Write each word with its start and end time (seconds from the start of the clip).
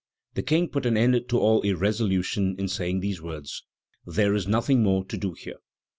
The 0.33 0.41
King 0.41 0.67
put 0.69 0.87
an 0.87 0.97
end 0.97 1.25
to 1.29 1.37
all 1.37 1.61
irresolution 1.61 2.55
in 2.57 2.67
saying 2.69 3.01
these 3.01 3.21
words: 3.21 3.65
'There 4.07 4.33
is 4.33 4.47
nothing 4.47 4.81
more 4.81 5.05
to 5.05 5.15
do 5.15 5.33
here.'" 5.33 5.59